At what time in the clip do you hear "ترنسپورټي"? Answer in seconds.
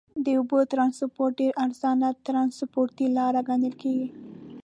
2.25-3.07